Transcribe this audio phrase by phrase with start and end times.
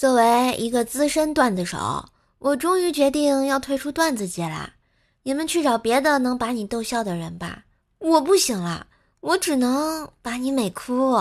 [0.00, 2.06] 作为一个资深段子手，
[2.38, 4.70] 我终于决定要退出段子界啦！
[5.24, 7.64] 你们去找别的能把你逗笑的人吧，
[7.98, 8.86] 我不行了，
[9.20, 11.16] 我只能把你美哭。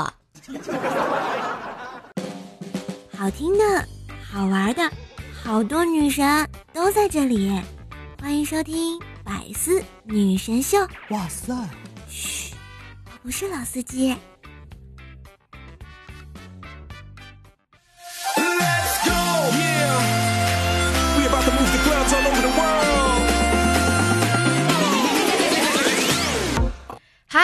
[3.12, 3.86] 好听的，
[4.32, 4.90] 好玩的，
[5.44, 7.62] 好多女神都在这里，
[8.22, 10.78] 欢迎收听百思女神秀。
[11.10, 11.54] 哇塞！
[12.08, 12.54] 嘘，
[13.08, 14.16] 我不是老司机。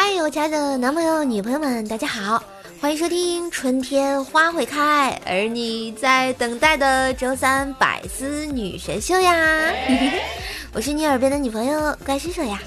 [0.07, 2.43] 嗨，我亲爱的男朋友、女朋友们，大家好，
[2.79, 9.33] 欢迎收听春天花会开，而你在等待的周三百思女神秀呀！
[10.73, 12.59] 我是你耳边的女朋友怪叔叔呀，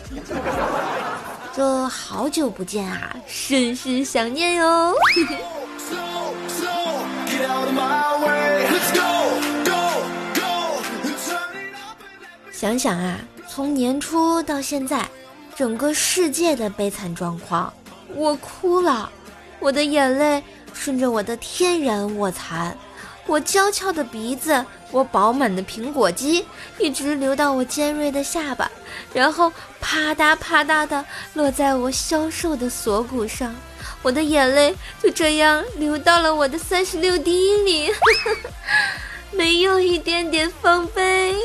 [1.55, 4.93] 这好久不见啊，甚是想念哟。
[12.51, 15.07] 想想啊，从年初到现在，
[15.59, 17.75] 整个世界的悲惨状况，
[18.15, 19.11] 我哭了，
[19.59, 20.41] 我的眼泪
[20.73, 22.79] 顺着我的天然卧蚕，
[23.27, 26.47] 我娇俏的鼻子，我饱满的苹果肌，
[26.79, 28.71] 一直流到我尖锐的下巴，
[29.13, 33.53] 然后啪嗒啪嗒的落在我消瘦的锁骨上，
[34.03, 37.91] 我的眼泪就这样流到了我的三十六 D 里。
[39.33, 41.37] 没有一点点防备，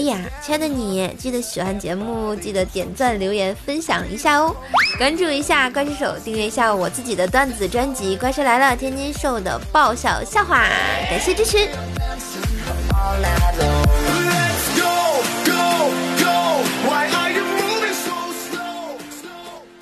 [0.00, 4.56] 以啊，亲爱的你，记得喜欢节目，记得点赞、留言、分享一下哦，
[4.96, 10.68] 关注一下怪兽手，订阅一下我自己的段子专辑《怪兽来了》，天津瘦的爆笑笑话，
[11.10, 11.68] 感谢支持。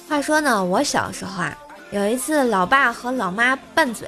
[0.09, 1.57] 话说呢，我小时候啊。
[1.91, 4.07] 有一次，老爸和老妈拌嘴，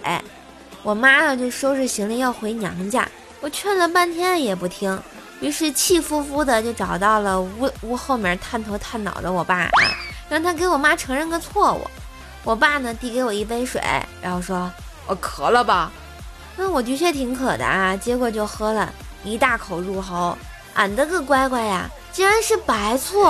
[0.82, 3.08] 我妈呢就收拾行李要回娘家，
[3.40, 5.00] 我劝了半天也不听，
[5.40, 9.70] 于是气呼呼的就找到了屋屋后面探头探脑的我爸啊，
[10.28, 11.90] 让他给我妈承认个错误。
[12.44, 13.80] 我爸呢递给我一杯水，
[14.22, 14.70] 然后说
[15.06, 15.90] ：“我渴了吧？”
[16.56, 18.92] 那我的确挺渴的啊，结果就喝了
[19.24, 20.36] 一大口入喉，
[20.74, 23.26] 俺的个乖乖呀，竟然是白醋！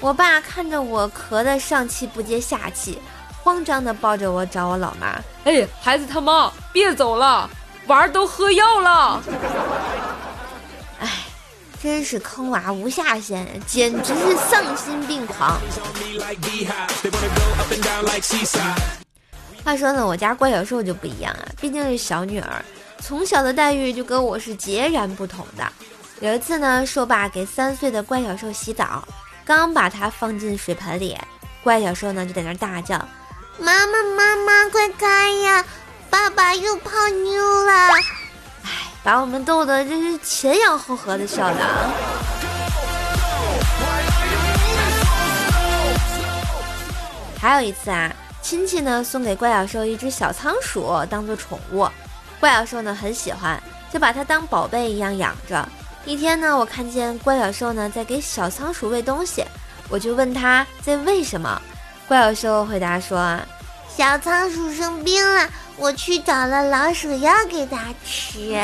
[0.00, 3.00] 我爸看着我咳得上气不接下气。
[3.42, 7.48] 慌张的抱着我找我老妈，哎，孩子他妈，别走了，
[7.86, 9.22] 娃儿都喝药了。
[11.86, 15.56] 真是坑娃无下限，简直是丧心病狂。
[19.64, 22.64] 话说呢，我家怪小兽就不一样啊，毕竟是小女儿，
[23.00, 25.64] 从小的待遇就跟我是截然不同的。
[26.18, 29.06] 有一次呢，兽爸给三岁的怪小兽洗澡，
[29.44, 31.16] 刚把它放进水盆里，
[31.62, 32.98] 怪小兽呢就在那大叫。
[33.60, 35.64] 妈妈，妈妈，快看呀！
[36.10, 37.90] 爸爸又泡妞了，
[39.06, 41.56] 把我们逗得真是前仰后合的笑的。
[47.40, 48.12] 还有一次啊，
[48.42, 51.88] 亲戚呢送给怪小兽一只小仓鼠当做宠物，
[52.40, 53.62] 怪小兽呢很喜欢，
[53.92, 55.68] 就把它当宝贝一样养着。
[56.04, 59.44] 一天呢，我看见怪小兽呢在给小仓鼠喂东西，
[59.88, 61.62] 我就问他在喂什么。
[62.08, 63.38] 怪小兽回答说
[63.96, 68.58] ：“小仓鼠生病了，我去找了老鼠药给它吃。”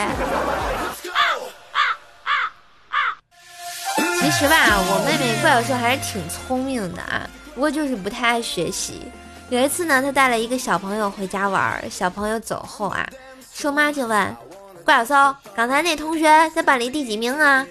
[4.20, 9.02] 其实吧，我妹妹怪小兽还是挺聪明的啊，不过就是不太爱学习。
[9.50, 13.06] 有一次呢，她带了一个小朋友回家玩，小朋友走后啊，
[13.52, 14.36] 兽妈就问
[14.84, 17.66] 怪小兽：“刚才那同学在班里第几名啊？”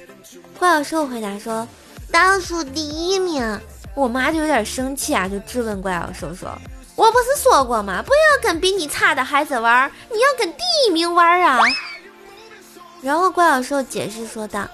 [0.59, 1.68] 怪小兽回答说
[2.12, 3.59] ：“倒数第一名。”
[3.96, 6.56] 我妈就有点生气啊，就质问怪小兽说
[7.01, 8.03] ：“我不是说过吗？
[8.06, 11.59] 不要跟比你差的孩子玩，你要跟第一名玩啊！”
[13.01, 14.67] 然后怪小兽解释说道：“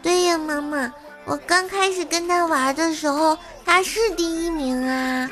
[0.00, 0.92] 对呀，妈妈，
[1.24, 5.28] 我刚开始跟他玩的时候，他是第一名啊。”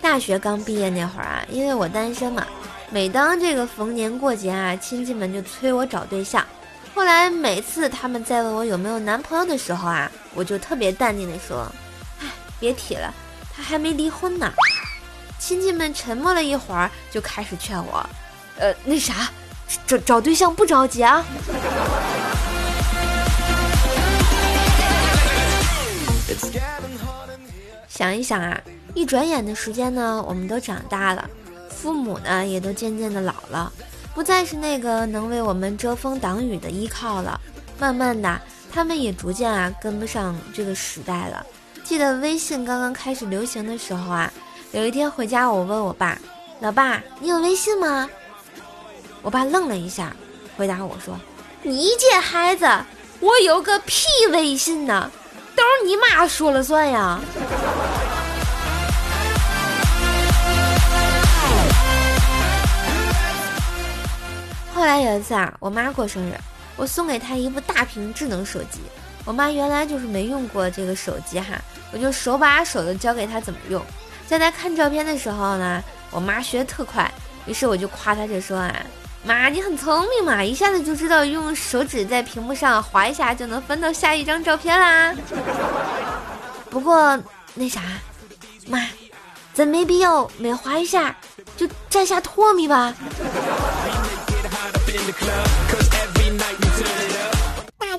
[0.00, 2.46] 大学刚毕业那会儿啊，因为我单身嘛。
[2.90, 6.46] 每当这个逢年过节啊，亲戚们就催我找对象。
[6.94, 11.66] 后来每次他们在问我有没有男朋友的时候啊，我就特别淡定的说
[12.20, 12.26] ：“哎，
[12.60, 13.12] 别提了，
[13.54, 14.52] 他还没离婚呢。”
[15.40, 18.08] 亲戚们沉默了一会儿，就开始劝我
[18.58, 19.30] ：“呃，那啥，
[19.86, 21.24] 找找对象不着急啊。”
[27.88, 28.60] 想一想啊，
[28.94, 31.28] 一转眼的时间呢，我们都长大了。
[31.68, 33.72] 父母呢，也都渐渐的老了，
[34.14, 37.40] 不再是那个能为我们遮风挡雨的依靠了。
[37.78, 38.40] 慢慢的，
[38.72, 41.44] 他们也逐渐啊跟不上这个时代了。
[41.82, 44.32] 记得微信刚刚开始流行的时候啊，
[44.70, 46.18] 有一天回家，我问我爸
[46.60, 48.08] ：“老爸，你有微信吗？”
[49.20, 50.14] 我爸愣了一下，
[50.56, 51.18] 回答我说
[51.62, 52.68] ：“你这孩子，
[53.20, 55.10] 我有个屁微信呢，
[55.56, 57.20] 都是你妈说了算呀。”
[64.82, 66.34] 后来有一次啊，我妈过生日，
[66.74, 68.80] 我送给她一部大屏智能手机。
[69.24, 71.56] 我妈原来就是没用过这个手机哈，
[71.92, 73.80] 我就手把手的教给她怎么用。
[74.26, 75.80] 在她看照片的时候呢，
[76.10, 77.08] 我妈学的特快，
[77.46, 78.74] 于是我就夸她，就说啊，
[79.24, 85.14] 妈你很聪明嘛，一下子就知道用手指在屏幕上划一下就能翻到下一张照片啦。
[86.68, 87.16] 不过
[87.54, 87.82] 那啥，
[88.66, 88.84] 妈，
[89.54, 91.14] 咱没必要每划一下
[91.56, 92.92] 就蘸下唾沫吧。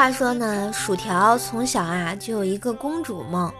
[0.00, 3.52] 话说呢，薯条从小啊就有一个公主梦。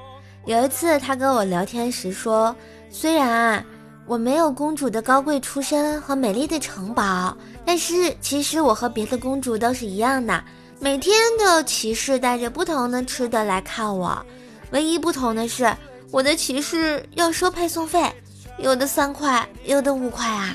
[0.46, 2.56] 有一次，他跟我聊天时说
[2.88, 3.62] ：“虽然啊
[4.06, 10.42] 我没有公主的高贵出身和美丽的城堡，但是其实我和别的公主都是一样的，
[10.78, 14.24] 每天都有骑士带着不同的吃的来看我。
[14.70, 15.70] 唯一不同的是，
[16.10, 18.10] 我的骑士要收配送费，
[18.56, 20.54] 有的三块，有的五块啊。”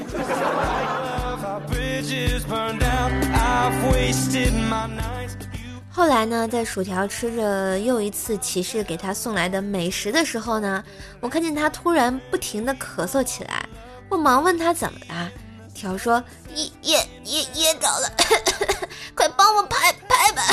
[5.96, 10.84] 后来呢，在薯条吃着又一次骑士给他送来的美食的时候呢，
[11.22, 13.66] 我看见他突然不停的咳嗽起来，
[14.10, 15.32] 我忙问他怎么了，
[15.74, 16.22] 条说
[16.54, 18.12] 噎噎噎噎着了，
[19.16, 20.44] 快帮我拍拍吧！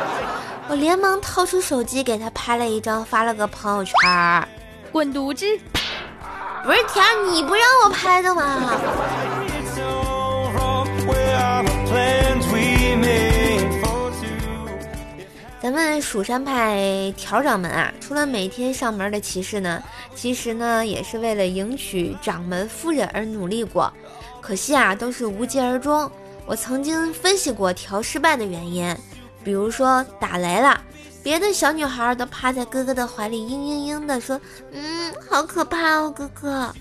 [0.68, 4.48] 我连忙掏出手机给他拍了一张，发了个朋友圈，
[4.90, 5.44] 滚犊子！
[6.64, 8.80] 不是条，你不让我拍的吗？
[15.62, 19.82] 咱们蜀山派条掌门啊，除了每天上门的骑士呢，
[20.14, 23.92] 其实呢也是为了迎娶掌门夫人而努力过，
[24.40, 26.10] 可惜啊都是无疾而终。
[26.46, 28.96] 我曾经分析过条失败的原因，
[29.44, 30.80] 比如说打雷了，
[31.22, 34.40] 别的小女孩都趴在哥哥的怀里嘤嘤嘤的说，
[34.72, 36.74] 嗯，好可怕哦，哥哥。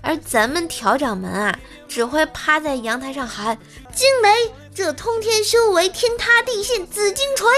[0.00, 3.56] 而咱们条掌门啊，只会趴在阳台上喊
[3.92, 4.50] 惊雷。
[4.74, 7.48] 这通天修为，天塌地陷，紫金锤。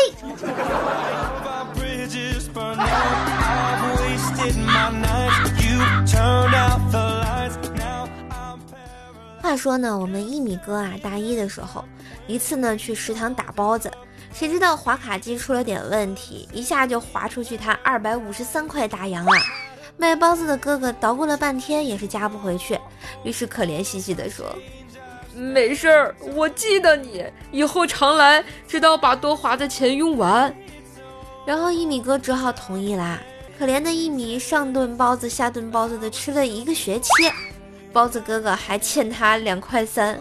[9.40, 11.82] 话说呢，我们一米哥啊，大一的时候，
[12.26, 13.90] 一次呢去食堂打包子，
[14.34, 19.32] 谁知道划卡机出了点问题，一下就划出去他二百五十三块大洋了。
[19.96, 22.78] 卖包子的哥哥捣鼓了半天也是加不回去，
[23.24, 24.54] 于是可怜兮兮的说。
[25.36, 30.54] 没事儿，我记得你，以后常来，直到把多花的钱用完。
[31.44, 33.20] 然后一米哥只好同意啦。
[33.58, 37.10] 可怜的一米，上顿包子下顿包子的吃了一个学期，
[37.93, 40.19] 包子哥哥还欠他两块三。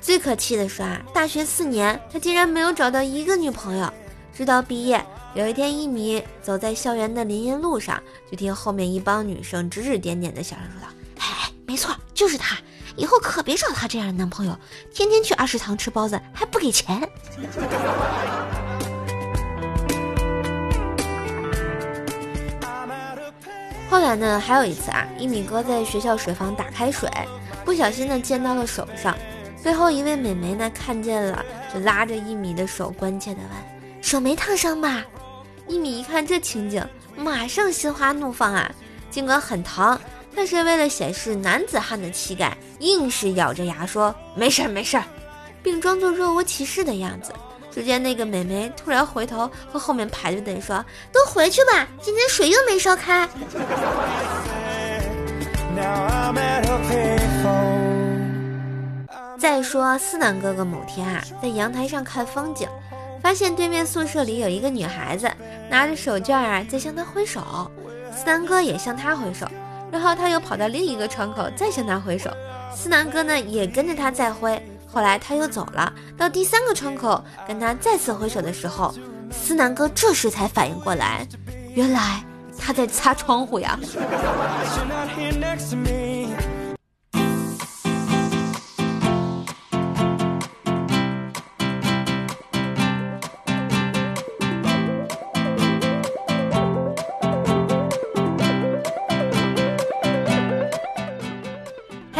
[0.00, 3.90] 最可气的是啊，大学四年，他竟然没有找到一个女朋友。
[4.34, 5.02] 直到毕业，
[5.34, 10.88] 有一天一米走在校园的林荫路上，就听后面一帮女生指指点点的小声说道
[11.20, 12.58] ：“哎，没错，就是他。”
[12.96, 14.58] 以后可别找他这样的男朋友，
[14.92, 17.00] 天天去二食堂吃包子还不给钱。
[23.90, 27.08] 后来呢，还有一次啊，一米哥在学校水房打开水，
[27.64, 29.16] 不小心呢溅到了手上。
[29.62, 33.50] 最后一位美眉呢看见了，就拉着一米的手，关切的问
[34.02, 35.04] ：“手没烫伤吧？”
[35.66, 36.86] 一米一看这情景，
[37.16, 38.70] 马上心花怒放啊！
[39.10, 39.98] 尽管很疼。
[40.36, 45.04] 但是为了显示男子汉的气概，硬是咬着牙说没事儿没事儿，
[45.62, 47.32] 并装作若无其事的样子。
[47.70, 53.28] 只见那个美眉突然回头和后面排队的人说：“都回去吧，今天水又没烧开。”
[59.36, 62.68] 再说思南哥哥某天啊，在阳台上看风景，
[63.20, 65.28] 发现对面宿舍里有一个女孩子
[65.68, 67.40] 拿着手绢啊在向他挥手，
[68.12, 69.46] 思南哥也向她挥手。
[69.94, 72.28] 然后他又跑到另一个窗口，再向他挥手。
[72.74, 74.60] 思南哥呢，也跟着他再挥。
[74.92, 78.92] 后来他又走了，到第三个窗口跟他再次挥手的时候，
[79.30, 81.24] 思南哥这时才反应过来，
[81.74, 82.24] 原来
[82.58, 83.78] 他在擦窗户呀。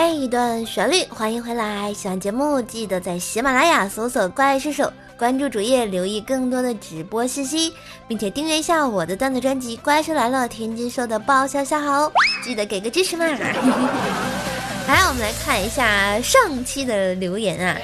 [0.07, 1.91] 嘿，一段旋律，欢迎回来！
[1.95, 7.73] 喜欢节目记得在喜马拉雅搜索“怪兽手”，关注主页，留意更多的直播信息，
[8.07, 12.13] 并且订阅一下我的段子专辑《怪兽来了》，天津兽的爆笑笑话哦！
[12.43, 13.25] 记得给个支持嘛！
[14.87, 17.75] 来，我们来看一下上期的留言啊。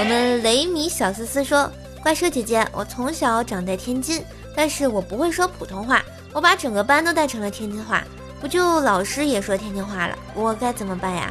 [0.00, 1.72] 我们雷米小思思说
[2.04, 4.22] ：“怪兽姐姐，我从小长在天津，
[4.54, 8.04] 但是我不会说普通话，我把整个班都带成了天津话，
[8.38, 10.18] 不就老师也说天津话了？
[10.34, 11.30] 我该怎么办呀？”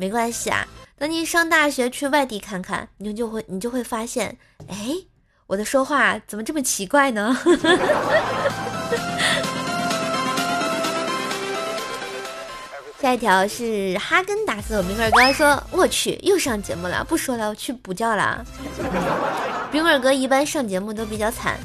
[0.00, 0.66] 没关系啊，
[0.98, 4.94] 等你上大学去外地看看，你就会你就会发现，哎，
[5.46, 7.36] 我的说话怎么这么奇怪呢？
[12.98, 18.42] 下一条是哈根达斯，冰棍哥说：“我去，又上节目了，不说了，我去补觉了。”
[19.70, 21.58] 冰棍哥一般上节目都比较惨，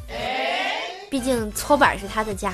[1.10, 2.52] 毕竟搓板是他的家。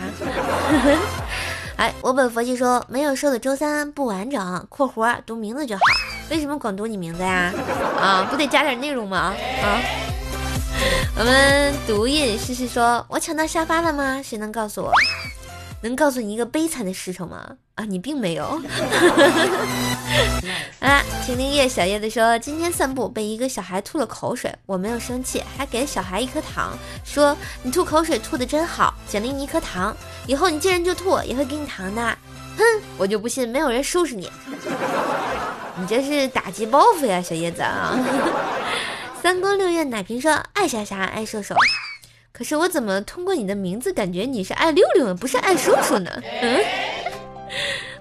[1.81, 4.67] 哎，我本佛系说没有瘦的周三不完整。
[4.69, 5.81] 括弧读名字就好，
[6.29, 7.51] 为什么光读你名字呀？
[7.99, 9.33] 啊，不得加点内容吗？
[9.63, 9.81] 啊，
[11.17, 14.21] 我们读印试试说，我抢到沙发了吗？
[14.23, 14.93] 谁能告诉我？
[15.81, 17.49] 能告诉你一个悲惨的事情吗？
[17.73, 18.61] 啊，你并没有。
[20.79, 29.95] 啊，青灵叶小叶子说，今天散步被一个小孩吐了口水，我没有生气，还给小孩一颗糖，说你吐口水吐的真好，奖励你一颗糖，
[30.27, 32.01] 以后你见人就吐，也会给你糖的。
[32.57, 32.63] 哼，
[32.97, 34.29] 我就不信没有人收拾你，
[35.77, 37.97] 你这是打击报复呀，小叶子啊。
[39.21, 41.55] 三宫六院奶瓶说，爱啥啥爱射手。
[42.33, 46.11] 可是我怎么通过你的名字感觉你是爱六六，不是爱叔叔呢？
[46.41, 46.59] 嗯，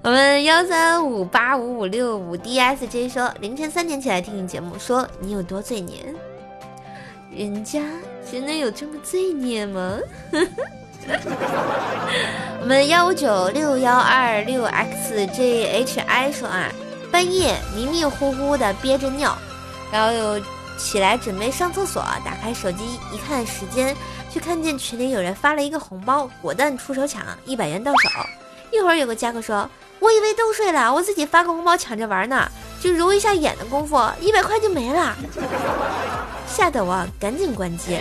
[0.03, 6.15] 我们幺三五八五五六五 DSJ 说凌晨三点起来听你节目，说你有多罪孽？
[7.31, 7.83] 人家
[8.31, 9.99] 真的有这么罪孽吗？
[12.63, 16.73] 我们幺五九六幺二六 XJHI 说啊，
[17.13, 19.37] 半夜迷迷糊糊的憋着尿，
[19.93, 20.41] 然后又
[20.79, 23.95] 起来准备上厕所，打开手机一看时间。
[24.33, 28.09] 却看见群里有人发了一个红包，果断出手抢，一百元到手。
[28.71, 29.69] 一会儿有个家伙说
[30.01, 35.15] ：“我以为都睡了，我自己发个红包抢着玩呢。”就揉一下眼的功夫，一百块就没了，
[36.49, 37.99] 吓得我赶紧关机。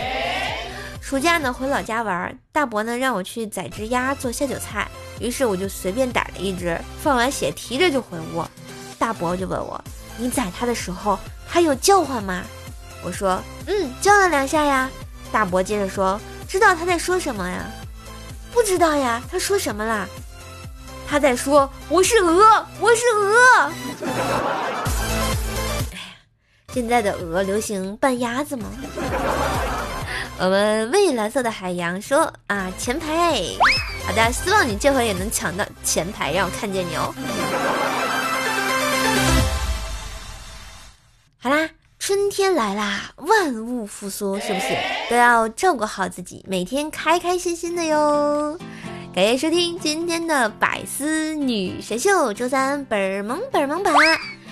[1.02, 4.88] 暑假呢回老家玩，大伯呢让我去宰只鸭做下酒菜，
[5.20, 8.42] 于是我就随便逮了一只，放完血提着就回屋。
[8.98, 9.78] 大伯就问我
[10.16, 12.42] ：“你宰它的时候，它有叫唤吗？”
[13.04, 13.38] 我说
[13.68, 14.90] ：“嗯，叫了两下呀。”
[15.30, 17.66] 大伯接着说：“知道他在说什么呀？
[18.50, 20.08] 不知道呀，他说什么啦？
[21.10, 23.72] 他在说我是鹅，我是鹅。
[25.90, 26.14] 哎呀，
[26.72, 28.70] 现在的鹅流行扮鸭子吗？
[30.38, 33.42] 我们蔚蓝色的海洋说啊，前排，
[34.06, 37.12] 好的，希望你这回也能抢到前排，让我看见你哦。
[41.40, 41.68] 好啦。”
[42.00, 44.74] 春天来啦，万物复苏，是不是
[45.10, 48.58] 都要照顾好自己，每天开开心心的哟？
[49.12, 53.92] 感谢收听今天的百思女神秀，周三本儿萌本儿萌版，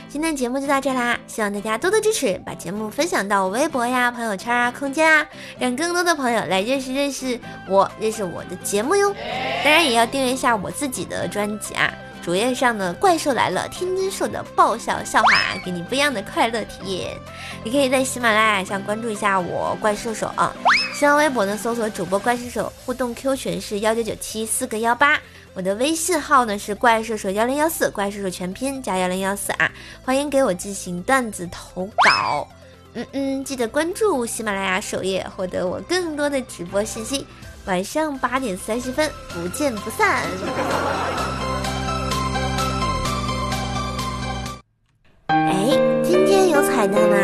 [0.09, 5.25] 今天节目就到这啦，希望大家多多支持，把节目分享到微博呀、朋友圈啊、空间啊，
[5.61, 7.39] 让更多的朋友来认识认识
[7.69, 9.15] 我，认识我的节目哟。
[9.63, 11.95] 当然也要订阅一下我自己的专辑啊。
[12.21, 17.17] 主页上的怪兽来了，天津兽的爆笑笑话，给你不一样的快乐体验。
[17.63, 20.53] 你可以在喜马拉雅上关注一下我怪兽手啊，
[20.99, 25.17] 新浪微博呢搜索主播怪兽手，互动 Q 群是幺九九七四个幺八，
[25.55, 29.71] 我的微信号呢是怪兽手幺零幺四，怪兽手全拼加幺零幺四啊，
[30.03, 32.49] 欢迎给我进行段子投稿。
[32.95, 37.25] 嗯嗯，记得关注喜马拉雅首页，获得我更多的直播信息。
[37.67, 40.25] 晚上八点三十分，不见不散。
[45.29, 47.17] 哎，今天有彩蛋吗？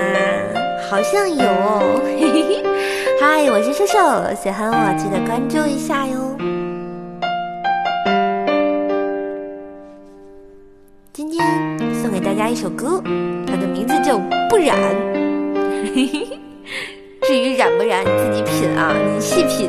[0.89, 2.01] 好像有哦。
[2.05, 2.63] 嘿嘿嘿，
[3.37, 6.37] 嗨，我是瘦瘦，喜欢我记得关注一下哟。
[11.13, 11.45] 今天
[12.01, 13.03] 送给大家一首歌，
[13.45, 14.79] 它的名字叫《不染》。
[17.27, 19.69] 至于染不染，你自己品啊，你细品。